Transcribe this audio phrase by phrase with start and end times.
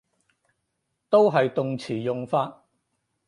[1.11, 2.63] 都係動詞用法